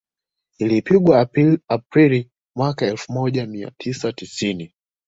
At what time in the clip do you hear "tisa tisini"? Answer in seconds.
3.77-4.73